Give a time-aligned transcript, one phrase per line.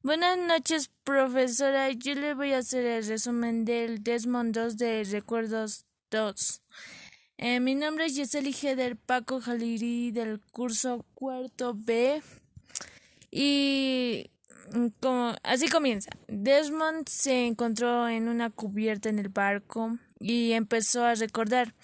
[0.00, 1.90] Buenas noches, profesora.
[1.90, 6.62] Yo le voy a hacer el resumen del Desmond 2 de Recuerdos 2.
[7.38, 12.22] Eh, mi nombre es Yeseli del Paco Jaliri del curso cuarto B.
[13.32, 14.30] Y
[14.72, 16.10] mm, como, así comienza.
[16.28, 21.74] Desmond se encontró en una cubierta en el barco y empezó a recordar.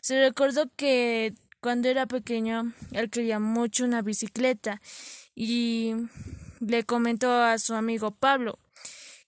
[0.00, 4.80] Se recordó que cuando era pequeño él quería mucho una bicicleta
[5.34, 5.94] y
[6.60, 8.58] le comentó a su amigo Pablo.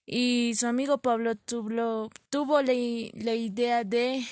[0.05, 2.73] Y su amigo Pablo tuvo, tuvo la,
[3.13, 4.25] la idea de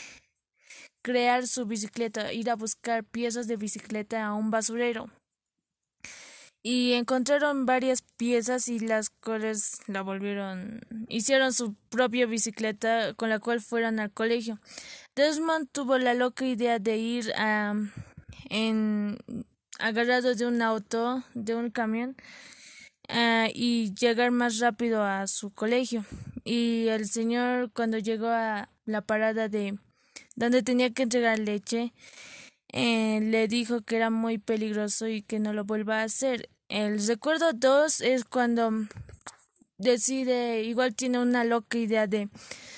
[1.03, 5.07] crear su bicicleta, ir a buscar piezas de bicicleta a un basurero.
[6.63, 13.39] Y encontraron varias piezas y las cuales la volvieron, hicieron su propia bicicleta con la
[13.39, 14.59] cual fueron al colegio.
[15.15, 17.73] Desmond tuvo la loca idea de ir a,
[18.49, 19.17] en,
[19.79, 22.17] agarrado de un auto, de un camión,
[23.09, 26.05] uh, y llegar más rápido a su colegio.
[26.43, 29.77] Y el señor cuando llegó a la parada de
[30.35, 31.93] donde tenía que entregar leche,
[32.71, 36.49] eh, le dijo que era muy peligroso y que no lo vuelva a hacer.
[36.69, 38.71] El recuerdo dos es cuando
[39.77, 42.29] decide, igual tiene una loca idea de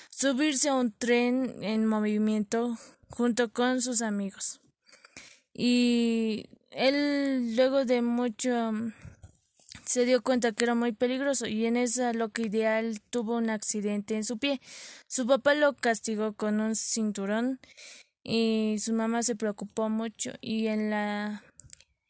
[0.10, 2.78] subirse a un tren en movimiento
[3.10, 4.62] junto con sus amigos.
[5.54, 8.72] Y él luego de mucho
[9.90, 14.16] se dio cuenta que era muy peligroso y en esa loca ideal tuvo un accidente
[14.16, 14.62] en su pie.
[15.08, 17.60] Su papá lo castigó con un cinturón
[18.24, 21.44] y su mamá se preocupó mucho y en la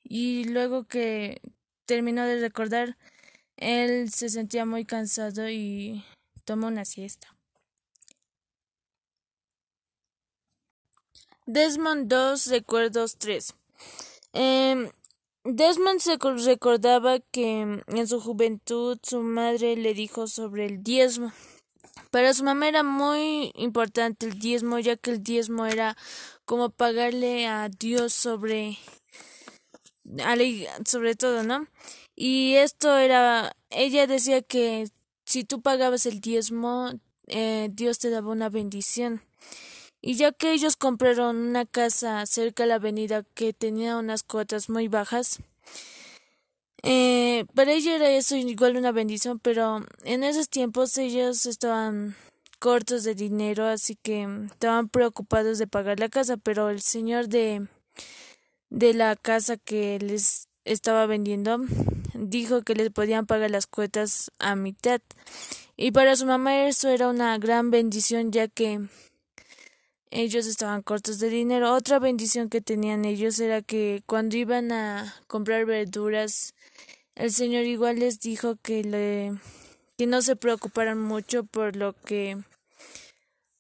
[0.04, 1.40] y luego que
[1.86, 2.98] terminó de recordar
[3.56, 6.04] él se sentía muy cansado y
[6.44, 7.34] tomó una siesta.
[11.46, 13.56] Desmond 2 Recuerdos 3
[14.34, 14.92] eh,
[15.46, 21.32] Desmond se recordaba que en su juventud su madre le dijo sobre el diezmo.
[22.12, 25.96] Para su mamá era muy importante el diezmo, ya que el diezmo era
[26.44, 28.78] como pagarle a Dios sobre,
[30.86, 31.68] sobre todo, ¿no?
[32.16, 34.90] Y esto era, ella decía que
[35.26, 36.92] si tú pagabas el diezmo,
[37.28, 39.22] eh, Dios te daba una bendición.
[40.02, 44.70] Y ya que ellos compraron una casa cerca de la avenida que tenía unas cuotas
[44.70, 45.40] muy bajas,
[46.84, 52.16] eh, para ella era eso igual una bendición, pero en esos tiempos ellos estaban
[52.60, 57.68] cortos de dinero, así que estaban preocupados de pagar la casa, pero el señor de,
[58.70, 61.60] de la casa que les estaba vendiendo
[62.14, 65.02] dijo que les podían pagar las cuotas a mitad.
[65.76, 68.82] Y para su mamá eso era una gran bendición, ya que
[70.12, 71.74] ellos estaban cortos de dinero.
[71.74, 76.54] Otra bendición que tenían ellos era que cuando iban a comprar verduras,
[77.16, 79.34] el Señor igual les dijo que le
[79.98, 82.38] que no se preocuparan mucho por lo que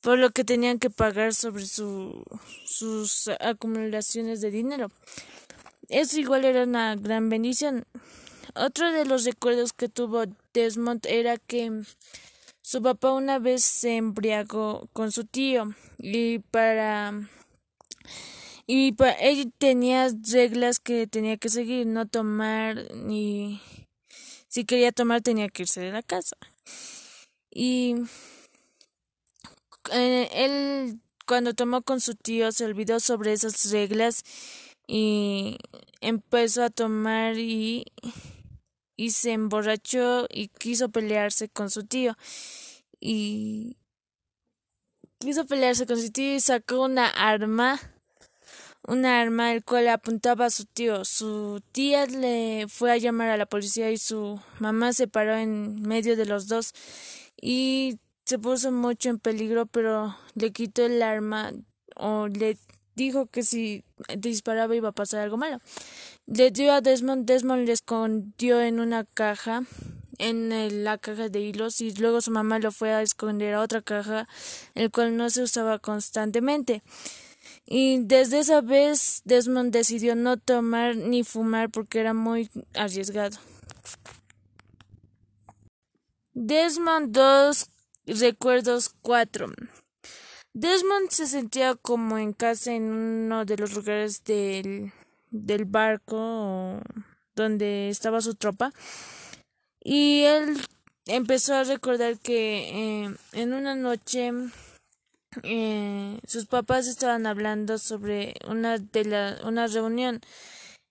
[0.01, 2.23] por lo que tenían que pagar sobre su,
[2.65, 4.89] sus acumulaciones de dinero.
[5.89, 7.85] Eso igual era una gran bendición.
[8.55, 10.23] Otro de los recuerdos que tuvo
[10.53, 11.83] Desmond era que
[12.69, 17.27] su papá una vez se embriagó con su tío y para
[18.67, 23.59] y para, él tenía reglas que tenía que seguir, no tomar ni
[24.49, 26.37] si quería tomar tenía que irse de la casa.
[27.49, 27.95] Y
[29.91, 34.23] eh, él cuando tomó con su tío se olvidó sobre esas reglas
[34.85, 35.57] y
[36.01, 37.85] empezó a tomar y
[38.99, 42.17] y se emborrachó y quiso pelearse con su tío.
[42.99, 43.77] Y
[45.19, 47.79] quiso pelearse con su tío y sacó una arma,
[48.85, 51.05] una arma el cual apuntaba a su tío.
[51.05, 55.81] Su tía le fue a llamar a la policía y su mamá se paró en
[55.81, 56.73] medio de los dos
[57.41, 61.53] y se puso mucho en peligro, pero le quitó el arma
[61.95, 62.57] o le
[62.99, 63.83] dijo que si
[64.17, 65.59] disparaba iba a pasar algo malo.
[66.27, 69.63] Le dio a Desmond, Desmond le escondió en una caja,
[70.17, 73.81] en la caja de hilos, y luego su mamá lo fue a esconder a otra
[73.81, 74.27] caja,
[74.75, 76.83] el cual no se usaba constantemente.
[77.65, 83.37] Y desde esa vez Desmond decidió no tomar ni fumar porque era muy arriesgado.
[86.33, 87.69] Desmond 2
[88.05, 89.47] Recuerdos 4
[90.59, 94.91] Desmond se sentía como en casa en uno de los lugares del
[95.31, 96.81] del barco
[97.33, 98.73] donde estaba su tropa.
[99.81, 100.61] Y él
[101.05, 104.33] empezó a recordar que eh, en una noche
[105.43, 110.19] eh, sus papás estaban hablando sobre una de la una reunión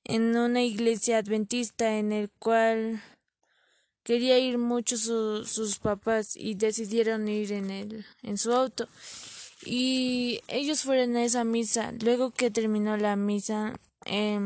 [0.03, 3.03] en una iglesia adventista en el cual
[4.03, 8.88] quería ir mucho sus papás y decidieron ir en el en su auto
[9.64, 11.93] y ellos fueron a esa misa.
[12.00, 14.40] Luego que terminó la misa eh,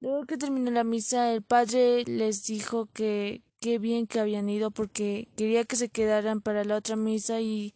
[0.00, 4.70] luego que terminó la misa el padre les dijo que qué bien que habían ido
[4.70, 7.74] porque quería que se quedaran para la otra misa y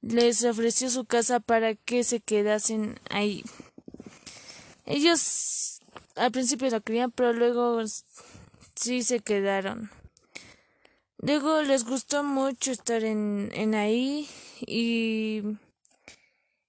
[0.00, 3.44] les ofreció su casa para que se quedasen ahí.
[4.86, 5.80] Ellos
[6.16, 7.80] al principio lo querían pero luego
[8.74, 9.90] sí se quedaron
[11.18, 14.28] Luego les gustó mucho estar en, en ahí
[14.60, 15.42] y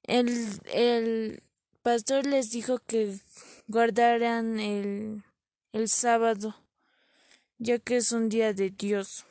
[0.04, 1.44] el, el
[1.84, 3.20] pastor les dijo que
[3.68, 5.24] guardaran el,
[5.72, 6.56] el sábado,
[7.60, 9.26] ya que es un día de Dios.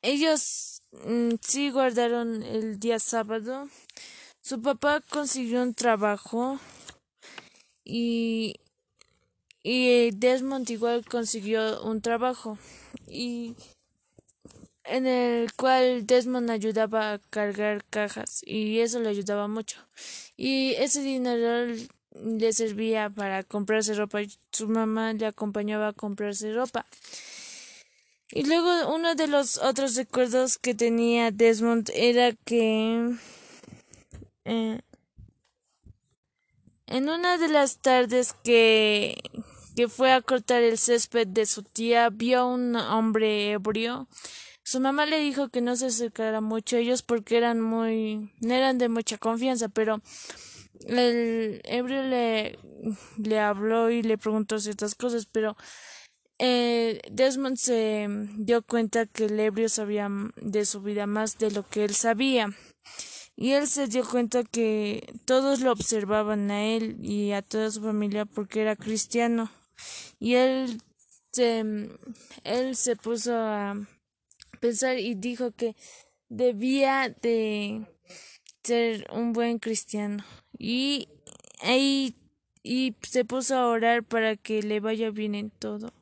[0.00, 3.68] Ellos mm, sí guardaron el día sábado.
[4.40, 6.58] Su papá consiguió un trabajo
[7.84, 8.54] y,
[9.68, 12.56] y Desmond igual consiguió un trabajo
[13.08, 13.56] y
[14.84, 19.80] en el cual Desmond ayudaba a cargar cajas y eso le ayudaba mucho.
[20.36, 21.74] Y ese dinero
[22.12, 26.86] le servía para comprarse ropa y su mamá le acompañaba a comprarse ropa.
[28.30, 33.16] Y luego uno de los otros recuerdos que tenía Desmond era que
[34.44, 34.80] eh,
[36.86, 39.20] en una de las tardes que
[39.76, 44.08] que fue a cortar el césped de su tía, vio a un hombre ebrio.
[44.62, 48.54] Su mamá le dijo que no se acercara mucho a ellos porque eran muy, no
[48.54, 50.00] eran de mucha confianza, pero
[50.86, 52.58] el ebrio le,
[53.18, 55.58] le habló y le preguntó ciertas cosas, pero
[56.38, 58.08] eh, Desmond se
[58.38, 62.48] dio cuenta que el ebrio sabía de su vida más de lo que él sabía.
[63.36, 67.82] Y él se dio cuenta que todos lo observaban a él y a toda su
[67.82, 69.50] familia porque era cristiano
[70.18, 70.80] y él
[71.32, 71.64] se,
[72.44, 73.74] él se puso a
[74.60, 75.76] pensar y dijo que
[76.28, 77.86] debía de
[78.62, 80.24] ser un buen cristiano
[80.58, 81.08] y
[81.60, 82.14] ahí
[82.62, 85.92] y se puso a orar para que le vaya bien en todo.